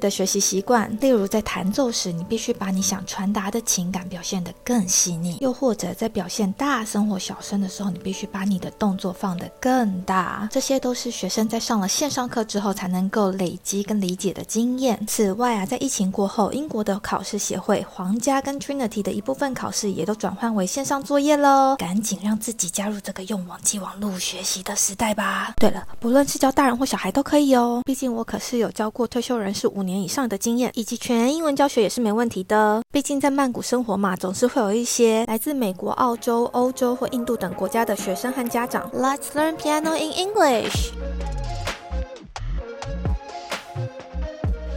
[0.00, 10.48] 的学习习惯，例如在弹奏时，你必须把你想传达的情感表现得更细腻；又或者在表现大声或小声的时候，你必须把你的动作放得更大。
[10.50, 14.98] 这些都是学生在上了线上课之后才能够累积跟理解的经验。
[15.06, 21.76] 此外啊，在疫情过后，英国的考试协会、皇家跟 Trinity 的一部分考试也都转换为线上作业喽。
[21.76, 25.52] 赶紧让自己加入这个用网际网络学习的时代吧！
[25.58, 29.89] 对了，不论是教大人或小孩都可以哦，毕竟我可是有教过退休人士五年。
[29.90, 32.82] 年以上的经验，以及全英文教学也是没问题的。
[32.92, 38.90] 毕竟在曼谷生活嘛，总是会有一些来自美国、澳洲、欧洲或印度等国家的学生和家长。
[38.92, 40.92] Let's learn piano in English.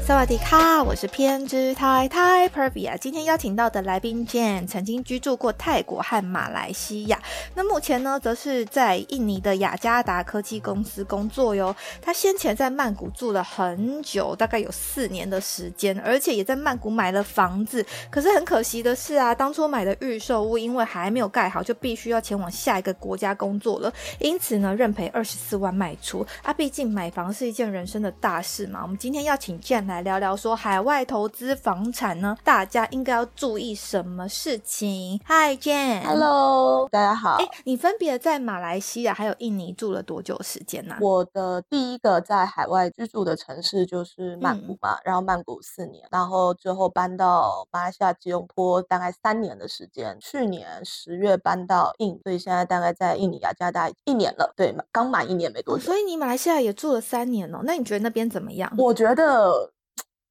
[0.05, 2.97] 萨瓦迪卡，我是偏执太太 Pervia。
[2.97, 7.17] 今天邀请到的来宾 Jane 曾经居住过泰国和马来西亚，
[7.55, 11.73] 那目前呢，则是在印尼的雅加达科技公司工作哟。
[12.01, 17.85] 他先前在曼谷住了很久，大概有四年的时间，而且也在曼谷买了房子。
[18.11, 23.93] 可是很可惜的是啊，当初买的预售屋因为还没有盖好，就必须要前往下一个国家工作了。
[24.19, 26.27] 因此呢，认赔二十四万卖出。
[26.41, 28.81] 啊，毕竟买房是一件人生的大事嘛。
[28.83, 29.92] 我们今天要请 Jane 来。
[29.93, 37.35] 来聊聊说海外投资房产呢，大家应该要注意什么事情？Hi Jane，Hello，大家好。
[37.35, 40.97] 哎，你分别在马来西亚还有印尼住了多久时间呢？
[40.99, 50.17] 我的第一个在海外居住的城市就是曼谷嘛，然后曼谷四年，然后最后搬到马来西亚吉隆坡大概三年的时间。
[50.19, 55.83] 去年十月搬到印，所以现在大概在印尼雅加达一年了，对，刚满一年没多久。
[55.83, 58.73] 所以你马来西亚也住了三年哦，那你觉得那边怎么样？
[58.79, 59.71] 我觉得。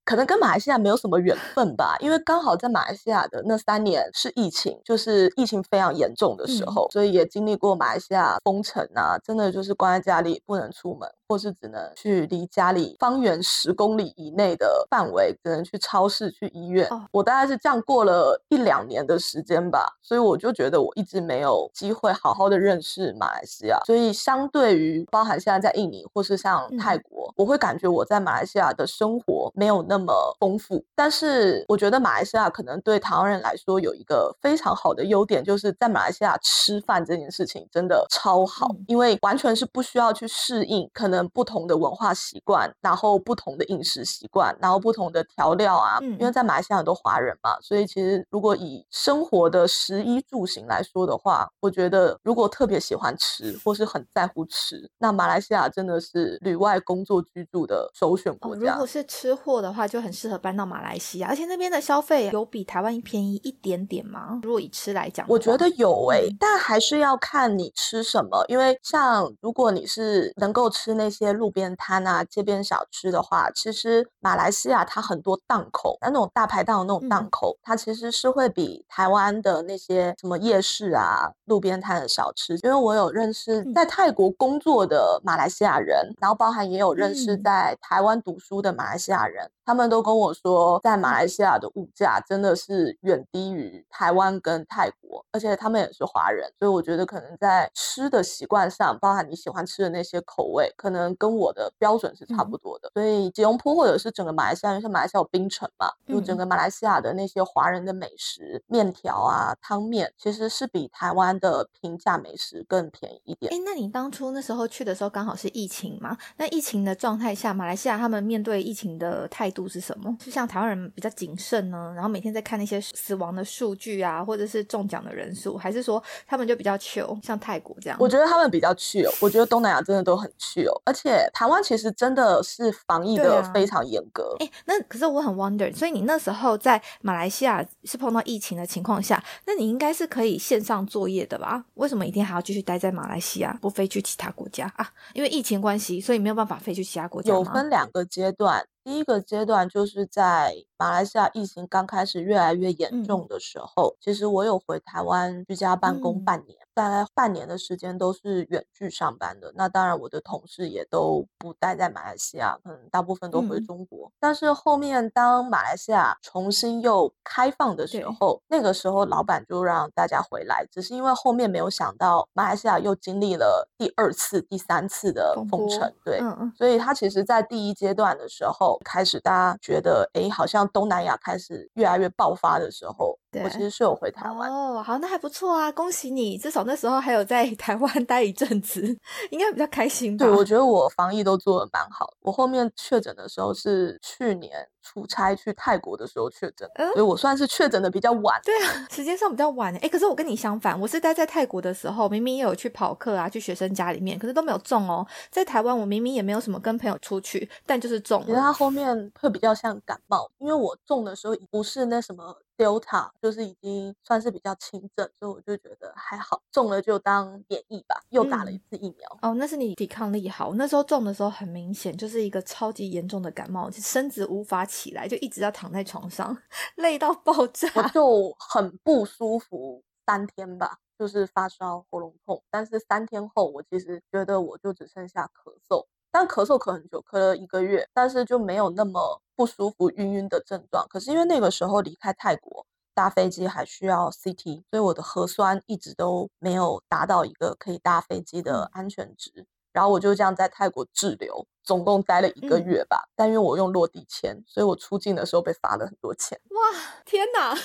[0.05, 11.09] 可能跟马来西亚没有什么缘分吧，因为刚好在马来西亚的那三年是疫情，就是疫情非常严重的时候，所以也经历过马来西亚封城啊，真的就是关在家里不能出门。
[11.33, 16.87] 或是只能去离家里方圆十公里以内的范围，只能去超市、去医院。
[17.11, 23.81] 我大概是这样过了一两年的时间吧，所以我就觉得我一直没有机会好好的认识马来西亚。
[23.87, 30.85] 所以相对于包含现在在印尼或是像泰国，我会感觉我在马来西亚的生活没有那么丰富。
[30.95, 41.22] 但是我觉得马来西亚可能对台湾人来说有一个非常好的优点，就是在马来西亚吃饭这件事情真的超好，因为完全是不需要去适应可能。
[41.29, 45.99] 不同的文化习惯，然后不同的饮食习惯，然后不同的调料啊。
[46.19, 58.73] 因为在马来西亚很多华人嘛，所以其实如果以生活的食衣住行来说的话，我觉得如果特别喜欢吃或是很在乎吃，那马来西亚真的是旅外工作居住的首选国家。
[58.73, 64.41] 如果是吃货的话，就很适合搬到马来西亚，而且那边的消费有比台湾便宜一点点吗？
[64.43, 71.02] 如果以吃来讲，我觉得有诶，但还是要看你吃什么，因为像如果你是能够吃那。
[71.11, 82.55] 些路边摊啊，街边小吃的话，其实马来西亚它很多档口，那那种大排档的那种档口，它其实是会比台湾的那些什么夜市啊、路边摊的小吃。
[82.63, 89.51] 因为我有认识在泰国工作的马来西亚人，然后包含也有认识在台湾读书的马来西亚人。
[89.65, 95.02] 他们都跟我说，在马来西亚的物价真的是远低于台湾跟泰国，
[95.33, 102.91] 而且他们也是华人，所以我觉得可能在吃的习惯上，包含你喜欢吃的那些口味，可能跟我的标准是差不多的。
[102.95, 113.53] 所以吉隆坡或者是整个马来西亚，因为像马来西亚有槟城嘛，就整个马来西亚的那些华人的美食，面条啊、汤面，其实是比台湾的平价美食更便宜一点。
[113.53, 116.17] 哎，那你当初那时候去的时候，刚好是疫情嘛？
[116.37, 120.17] 那疫情的状态下，马来西亚他们面对疫情的态度是什么？
[120.19, 127.97] 就像台湾人比较谨慎呢，然后每天在看那些死亡的数据啊，或者是中奖的人数，还是说他们就比较 chill，像泰国这样？
[128.01, 134.37] 我觉得他们比较 chill，我觉得东南亚真的都很 chill，而且台湾其实真的是防疫的非常严格。
[134.41, 141.65] 哎，那可是我很 wonder，所以你那时候在马来西亚是碰到疫情的情况下，那你应该是可以线上作业的吧？
[141.75, 144.89] 为什么一定还要继续待在马来西亚，不飞去其他国家啊？
[145.15, 148.65] 因为疫情关系，所以没有办法飞去其他国家有分两个阶段。
[148.85, 150.65] 第一个阶段就是在。
[150.83, 159.53] 马来西亚疫情刚开始越来越严重的时候，其实我有回台湾居家办公半年，大概半年的时间都是远距上班的。
[159.55, 164.11] 那当然，我的同事也都不待在马来西亚，可能大部分都回中国。
[164.19, 176.21] 但是后面当马来西亚重新又开放的时候，那个时候老板就让大家回来，只是因为后面没有想到马来西亚又经历了第二次、第三次的封城，对，
[176.57, 183.19] 所以他其实在第一阶段的时候开始，大家觉得哎，好像东南亚开始越来越爆发的时候。
[183.43, 188.83] 我其实是有回台湾哦，好，那还不错啊，恭喜你，至少那时候还有在 台湾待一阵子，
[189.31, 190.27] 应该比较开心吧？
[190.27, 192.13] 对，我觉得我防疫都做的蛮好。
[192.21, 198.41] 我后面确诊的时候是去年出差去泰国的时候确诊，所以我算是确诊的比较晚。
[198.45, 199.75] 对啊，时间上比较晚。
[199.77, 205.07] 哎，可是我跟你相反，我是待在泰国的时候，明明也有去跑课啊，去学生家里面，可是都没有中哦。
[205.31, 208.23] 在台湾，我明明也没有什么跟朋友出去，但就是中。
[208.27, 212.37] 其实它后面会比较像感冒，因为我中的时候不是那什么。
[212.63, 219.19] Delta 就是已经算是比较轻症，所以我就觉得还好，中了就当免疫吧，又打了一次疫苗。
[219.21, 220.55] 哦，那是你抵抗力好。
[220.55, 226.37] 那时候中的时候很明显就是一个超级严重的感冒，身子无法起来，就一直要躺在床上，
[226.77, 227.69] 累到爆炸。
[227.75, 235.87] 我 就很不舒服三天吧，就是发烧、喉咙痛，但是三天后我其实觉得我就只剩下咳嗽。
[236.13, 240.87] 但咳嗽咳很久，咳了一个月，但是就没有那么不舒服、晕晕的症状。
[240.89, 249.47] 可是因为那个时候离开泰国，搭飞机还需要 CT，所以我的核酸一直都没有达到一个可以搭飞机的安全值。
[249.73, 253.09] 然后我就这样在泰国滞留，总共待了一个月吧。
[253.17, 256.39] 但因为我用落地签，所以我出境的时候被罚了很多钱。
[256.51, 257.57] 哇，天哪！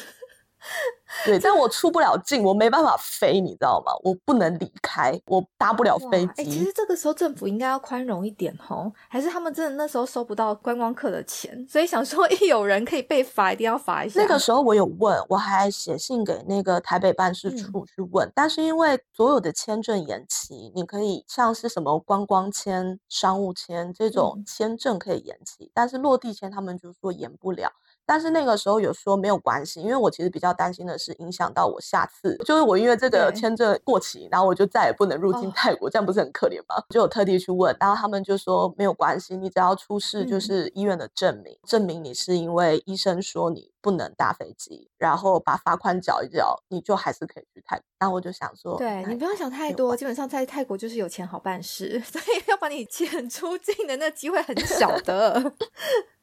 [1.25, 3.93] 对，但我出不了境，我没办法飞，你知道吗？
[4.03, 6.41] 我不能离开，我搭不了飞机。
[6.41, 14.21] 哎，其实这个时候政府应该要宽容一点吼，还是他们真的那时候收不到观光客的钱，所以想说一有人可以被罚，一定要罚一下。
[14.21, 27.71] 那个时候我有问，我还写信给那个台北办事处去问，但是因为所有的签证延期，你可以像是什么观光签、商务签这种签证可以延期，但是落地签他们就说延不了。
[28.07, 36.81] 但是那个时候有说没有关系，因为我其实比较担心的是影响到我下次，就是我因为这个签证过期，然后我就再也不能入境泰国，这样不是很可怜吗？
[36.89, 47.83] 就有特地去问，然后他们就说没有关系，你只要出示就是医院的证明，证明你是因为医生说你不能搭飞机，然后把罚款缴一缴，你就还是可以去泰国。
[47.99, 55.53] 然后我就想说，对你不用想太多，基本上在泰国就是有钱好办事， 所以要把你遣出境的那机会很小的。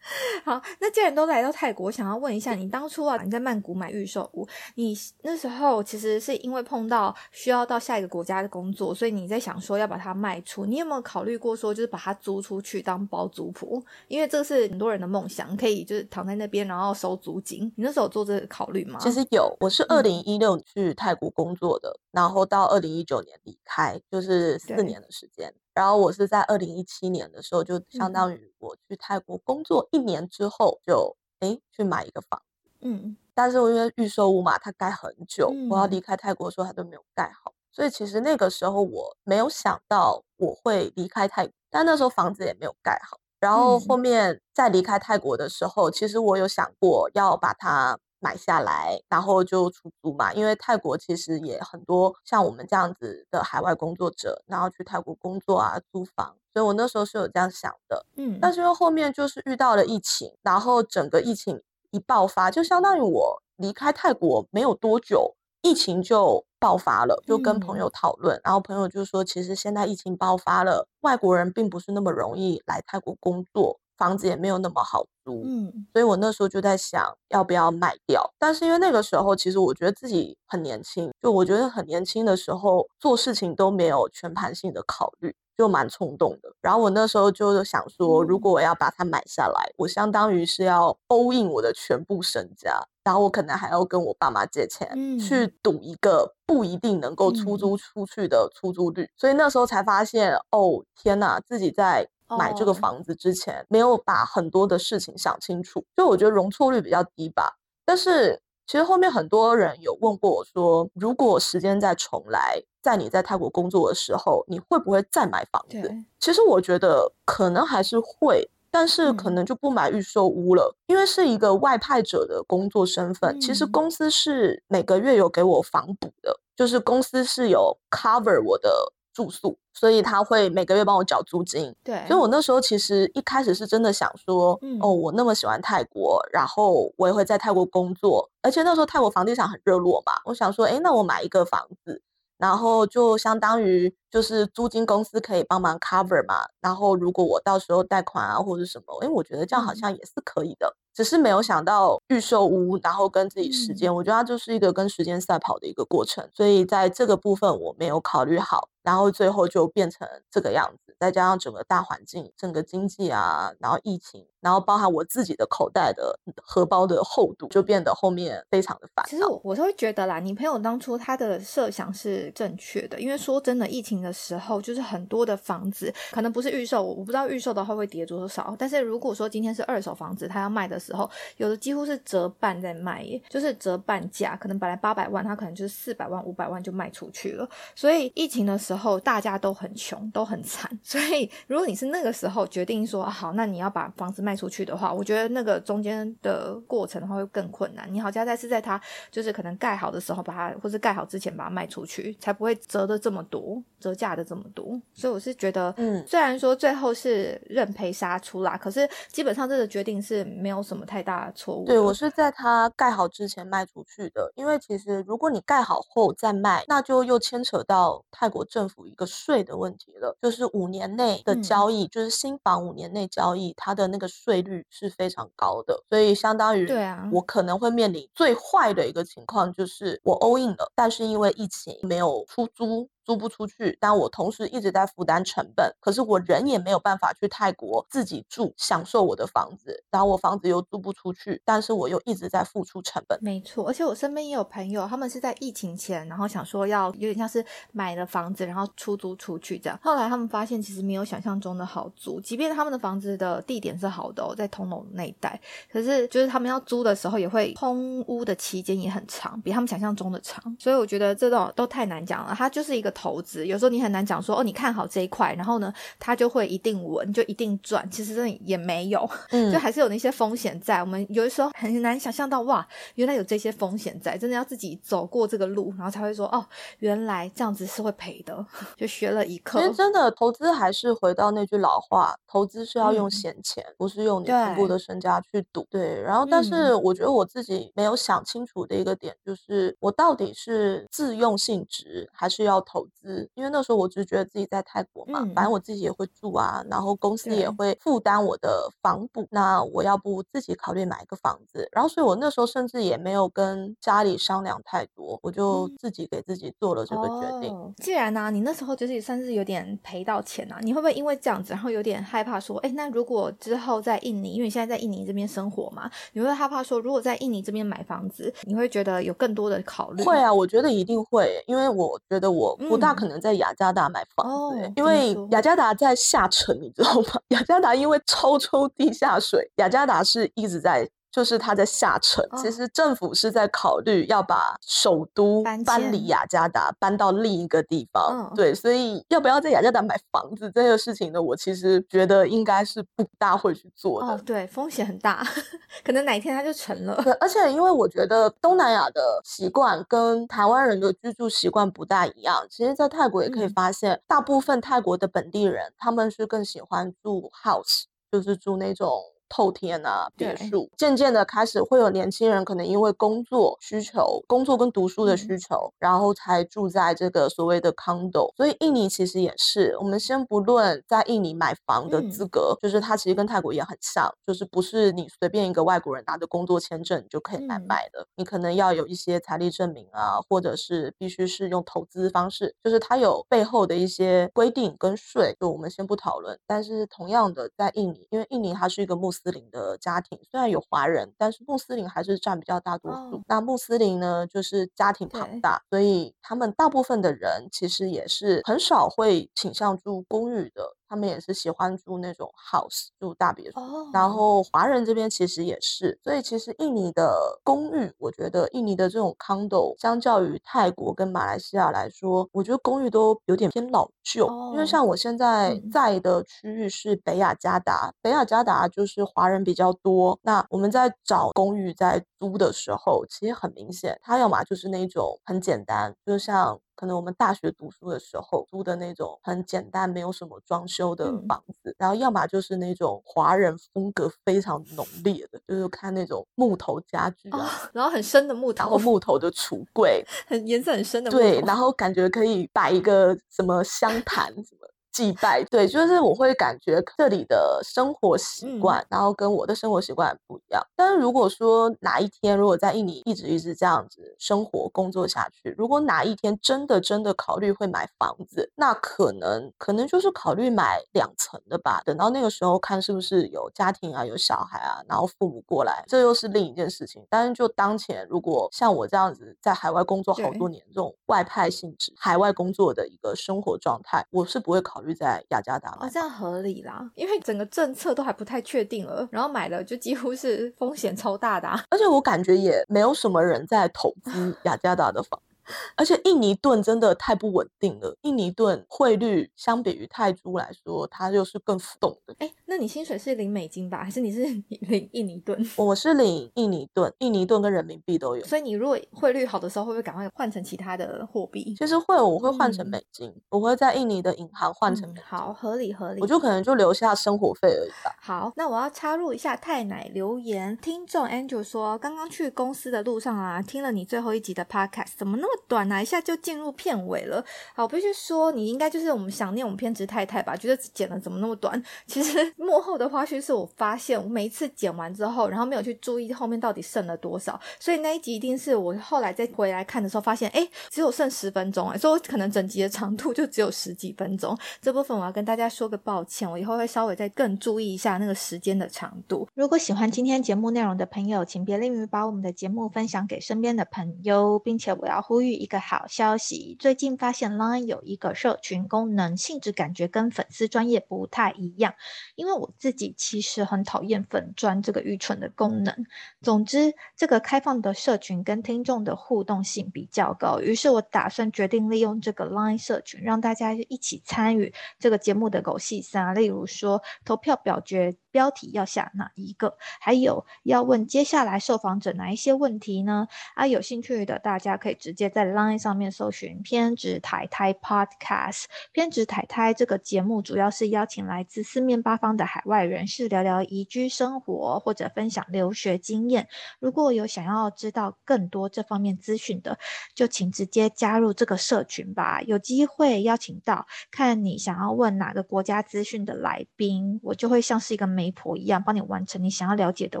[0.44, 10.66] 好，那既然都来到泰国，我想要问一下，你当初啊，你在曼谷买预售屋，你那时候其实是因为碰到需要到下一个国家的工作，所以你在想说要把它卖出。
[10.66, 13.82] 你有没有考虑过说，就是把它租出去当包租婆？
[14.08, 17.72] 因为这个是很多人的梦想，可以就是躺在那边，然后收租金。
[17.76, 18.98] 你那时候有做这个考虑吗？
[19.00, 25.54] 其实有，我是二零一六去泰国工作的，然后到二零一九年离开，就是四年的时间。
[25.74, 32.70] 然后我是在二零一七年的时候，就相当于我去泰国工作一年之后，就哎去买一个房子。
[32.80, 37.52] 嗯，但是因为预售屋嘛，它盖很久，我要离开泰国的时候，它都没有盖好。
[37.70, 43.18] 所以其实那个时候我没有想到我会离开泰国，但那时候房子也没有盖好。
[43.40, 47.98] 然后后面在离开泰国的时候，其实我有想过要把它。
[48.22, 50.32] 买下来，然后就出租嘛。
[50.32, 56.34] 因为泰国其实也很多像我们这样子的海外工作者，然后去泰国工作啊，租房。
[56.54, 58.38] 所以我那时候是有这样想的，嗯。
[58.40, 61.60] 但是因为后面就是遇到了疫情，然后整个疫情
[61.90, 67.22] 一爆发，就相当于我离开泰国没有多久，疫情就爆发了。
[67.26, 73.80] 就跟朋友讨论，然后朋友就说，其实现在疫情爆发了，外国人并不是那么容易来泰国工作。
[74.02, 78.28] 房子也没有那么好租，嗯，所以我那时候就在想要不要卖掉。
[78.36, 86.52] 但是因为那个时候，其实我觉得自己很年轻，就我觉得很年轻的时候做事情都没有全盘性的考虑，就蛮冲动的。
[86.60, 99.08] 然后我那时候就想说，如果我要把它买下来，我相当于是要 all in 我的全部身家，然后我可能还要跟我爸妈借钱去赌一个不一定能够出租出去的出租率。
[99.16, 102.08] 所以那时候才发现，哦天哪，自己在。
[102.38, 107.58] 买这个房子之前没有把很多的事情想清楚，就我觉得容错率比较低吧。
[107.84, 115.76] 但是其实后面很多人有问过我说，如果时间再重来，在你在泰国工作的时候，你会不会再买房子？
[116.18, 123.40] 其实我觉得可能还是会，但是可能就不买预售屋了，因为是一个外派者的工作身份。
[123.40, 128.70] 其实公司是每个月有给我房补的，就是公司是有 cover 我的。
[129.12, 131.74] 住宿，所以他会每个月帮我缴租金。
[131.84, 142.02] 对，所以我那时候其实一开始是真的想说，哦，我那么喜欢泰国，然后我也会在泰国工作，而且那时候泰国房地产很热络嘛，我想说，哎，那我买一个房子，
[142.38, 150.76] 然后就相当于就是租金公司可以帮忙 cover 嘛，然后如果我到时候贷款啊或者什么，因为我觉得这样好像也是可以的。
[150.94, 160.94] 只是没有想到预售屋，然后跟自己时间，我觉得它就是一个跟时间赛跑的一个过程，所以在这个部分我没有考虑好，然后最后就变成这个样子。
[160.98, 169.04] 再加上整个大环境、整个经济啊，然后疫情，然后包含我自己的口袋的荷包的厚度，就变得后面非常的烦。
[169.08, 187.48] 其实我我是会觉得啦，你朋友当初他的设想是正确的，因为说真的，疫情的时候就是很多的房子可能不是预售，我不知道预售的话会跌多少，但是如果说今天是二手房子，他要卖的时候，有的几乎是折半在卖，耶，就是折半价，可能本来八百万，他可能就是四百万、五百万就卖出去了。
[187.74, 190.70] 所以疫情的时候大家都很穷，都很惨。
[190.82, 197.86] 所以，如果你是那个时候决定说好，那你要把房子卖出去的话，我觉得那个中间的过程的话会更困难。
[197.92, 204.80] 你好加在是在它就是可能盖好的时候把它，或是盖好之前把它卖出去，才不会折的这么多，折价的这么多。
[204.92, 211.64] 所以我是觉得，嗯，虽然说最后是认赔杀出啦，可是基本上这个决定是没有什么太大的错误。
[211.64, 220.92] 对我是在它盖好之前卖出去的，因为其实如果你盖好后再卖，那就又牵扯到泰国政府一个税的问题了，就是五年。
[220.92, 232.90] 内的交易就是新房五年内交易，它的那个税率是非常高的，所以相当于对啊，我可能会面临最坏的一个情况就是我 all in 了，但是因为疫情没有出租。
[233.04, 243.18] 租不出去，但我同时一直在负担成本，可是我人也没有办法去泰国自己住，享受我的房子，然后我房子又租不出去，但是我又一直在付出成本。
[243.20, 255.40] 没错，而且我身边也有朋友，他们是在疫情前，然后想说要有点像是买了房子，然后出租出去这样，后来他们发现其实没有想象中的好租，即便他们的房子的地点是好的，在通楼那一带，
[255.70, 262.91] 可是就是他们要租的时候也会空屋的期间也很长，比他们想象中的长，所以我觉得这种都太难讲了，它就是一个。
[262.92, 267.88] 投资有时候你很难讲说哦，你看好这一块，然后呢，它就会一定稳，就一定赚。
[267.90, 270.78] 其实真的也没有，嗯 就还是有那些风险在。
[270.80, 276.44] 我们有的时候很难想象到哇，原来有这些风险在，真的要自己走过这个路，然后才会说哦，
[276.78, 278.44] 原来这样子是会赔的，
[278.76, 279.60] 就学了一课。
[279.60, 285.66] 其实真的投资还是回到那句老话，投资是要用闲钱，不是用你全部的身家去赌。
[285.70, 292.81] 对，然后但是我觉得我自己没有想清楚的一个点就是，我到底是自用性质还是要投。
[292.86, 307.74] 资，因为那时候我只是觉得自己在泰国嘛，反正我自己也会住啊，然后公司也会负担我的房补，那我要不自己考虑买一个房子，然后所以我那时候甚至也没有跟家里商量太多，我就自己给自己做了这个决定。
[307.76, 307.92] 既。
[307.92, 320.02] 然呢，你那时候就是算是有点赔到钱啊，你会不会因为这样子，然后有点害怕说，哎，那如果之后在印尼，因为你现在在印尼这边生活嘛，你会害怕说，如果在印尼这边买房子，你会觉得有更多的考虑？
[320.02, 322.78] 会啊，我觉得一定会，因为我觉得我不。
[322.78, 327.20] 大可能在雅加达买房子，因为雅加达在下沉，你知道吗？
[327.28, 330.88] 雅加达因为超抽地下水，雅加达是一直在。
[331.12, 338.32] 就是它在下沉，其实政府是在考虑要把首都搬离雅加达，搬到另一个地方。
[338.34, 341.20] 对，所以要不要在雅加达买房子这个事情呢？
[341.20, 344.06] 我其实觉得应该是不大会去做的。
[344.08, 345.22] 哦，对，风险很大，
[345.84, 346.98] 可能哪一天它就成了。
[347.04, 352.42] 对，而且因为我觉得东南亚的习惯跟台湾人的居住习惯不大一样。
[352.48, 358.88] 其实，在泰国也可以发现，大部分泰国的本地人他们是更喜欢住 house，就是住那种。
[359.32, 368.30] 透天啊，别墅，渐渐的开始会有年轻人可能因为工作需求、工作跟读书的需求，然后才住在这个所谓的 condo。
[368.36, 386.38] 所以印尼其实也是，我们先不论在印尼买房的资格，就是它其实跟泰国也很像，就是不是你随便一个外国人拿着工作签证就可以来买的，你可能要有一些财力证明啊，或者是必须是用投资方式，就是它有背后的一些规定跟税，就我们先不讨论。
[386.46, 389.21] 但是同样的，在印尼，因为印尼它是一个穆斯。
[389.24, 393.22] 穆斯林的家庭虽然有华人，但是穆斯林还是占比较大多数。
[393.28, 400.76] 那穆斯林呢，就是家庭庞大，所以他们大部分的人其实也是很少会倾向住公寓的。
[400.92, 403.58] 他们也是喜欢住那种 house，住大别墅。
[403.94, 414.26] 然后华人这边其实也是，所以其实印尼的公寓，我觉得印尼的这种 condo，相较于泰国跟马来西亚来说，我觉得公寓都有点偏老旧。
[414.52, 420.18] 因为像我现在在的区域是北雅加达，北雅加达就是华人比较多。
[420.20, 426.60] 那我们在找公寓在租的时候，其实很明显，它要么就是那种很简单，就像。
[426.82, 437.30] 可能我们大学读书的时候租的那种很简单、没有什么装修的嗯房子，然后要么就是那种华人风格非常浓烈的，就是看那种木头家具
[437.72, 444.68] 然后很深的木头然头后，木头的橱柜，很颜色很深的木对，然后感觉可以摆一个什么香坛什么。
[444.92, 450.62] 祭拜，对，就是我会感觉这里的生活习嗯惯，然后跟我的生活习惯不一样。
[450.76, 461.80] 但是如果说哪一天，如果在印尼一直一直这样子生活工作下去，如果哪一天真的真的考虑会买房子，那可能可能就是考虑买两层的吧。
[461.86, 467.02] 等到那个时候看是不是有家庭啊，有小孩啊，然后父母过来，这又是另一件事情。
[467.08, 481.64] 但是就当前，如果像我这样子在海外工作好多年，这种外派性质、海外工作的一个生活状态，我是不会考虑在雅加达买哦，这样合理啦，因为整个政策都还不太确定了，然后买了就几乎是风险超大的、啊。
[481.70, 485.31] 而且我感觉也没有什么人在投资雅加达的房子，
[485.76, 487.96] 而且印尼盾真的太不稳定了。
[488.02, 492.14] 印尼盾汇率相比于泰铢来说，它就是更浮动的。
[492.18, 494.22] 哎，那你薪水是领美金吧，还是你是
[494.68, 495.44] 领印尼盾？
[495.56, 498.24] 我是领印尼盾，印尼盾跟人民币都有。
[498.24, 501.54] 所以你如果汇率好的时候，会不会赶快换成其他的货币？
[501.58, 506.00] 其实会，我会换成嗯美金，我会在印尼的银行换成美金，嗯好，合理合理。
[506.00, 507.94] 我就可能就留下生活费而已吧。
[508.00, 515.82] 好，那我要插入一下太奶留言，听众 Angel 说，刚刚去公司的路上啊，听了你最后一集的 Podcast，怎么那么短啊？
[515.82, 517.24] 一下就进入片尾了。
[517.54, 520.36] 好，必须说，你应该就是我们想念我们偏执太太吧？
[520.36, 521.62] 觉得剪了怎么那么短？
[521.86, 534.36] 其实幕后的花絮是我发现，我每一次剪完之后，然后没有去注意后面到底剩了多少，所以那一集一定是我后来再回来看的时候发现，哎，只有剩十分钟哎，所以我可能整集的长度就只有十几分钟。
[534.60, 539.28] 这部分我要跟大家说个抱歉，我以后会稍微再更注意一下那个时间的长度。
[539.34, 551.74] 如果喜欢今天节目内容的朋友，请别吝于把我们的节目分享给身边的朋友，并且我要呼吁一个好消息：最近发现 Line 有一个社群功能，性质感觉跟粉丝专业不太一样。
[552.14, 555.86] 因为我自己其实很讨厌粉专这个愚蠢的功能。
[556.20, 573.08] 总之，这个开放的社群跟听众的互动性比较高，于是我打算决定利用这个 Line 社群，让大家一起参与这个节目的狗戏三，例如说投票表决标题要下哪一个，还有要问接下来受访者哪一些问题呢？
[573.34, 578.44] 啊，有兴趣的大家可以直接在 Line 上面搜寻“偏执台台 Podcast”。
[578.72, 586.26] 偏执台台这个节目主要是邀请来自四面八方的海外人士聊聊移居生活或者分享留学经验。
[586.58, 589.58] 如果有想要知道更多这方面资讯的，
[589.94, 592.22] 就请直接加入这个社群吧。
[592.22, 600.00] 有机会邀请到看你想要问哪个国家资讯的来宾，我就会像是一个媒婆一样，帮你完成你想要了解的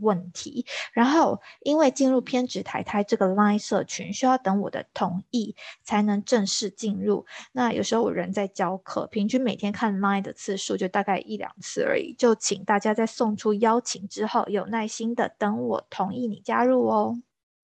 [0.00, 0.64] 问题。
[0.92, 7.24] 然后，因为进入偏执台台这个 Line 社群需要等我的同意才能正式进入。
[7.52, 12.14] 那有时候我人在教课，平均每天看 Line 的次数就大概一两次而已。
[12.14, 17.22] 就请大家在送出邀请之后，有耐心的等我同意你加入哦。